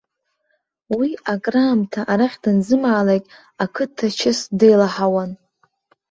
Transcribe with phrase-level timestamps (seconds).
[0.97, 3.23] Уи акраамҭа арахь данзымаалак,
[3.63, 5.31] ақыҭа чыс деилаҳауан.